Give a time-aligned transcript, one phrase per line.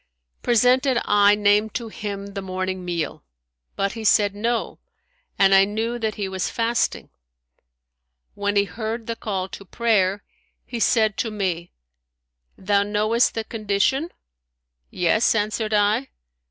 [0.41, 3.23] Presented I named to him the morning meal;
[3.75, 4.79] but he said, No;'
[5.37, 7.11] and I knew that he was fasting.[FN#163]
[8.33, 10.23] When he heard the call to prayer,
[10.65, 11.71] he said to me,
[12.57, 14.09] Thou knowest the condition?'
[14.89, 16.09] Yes,' answered i.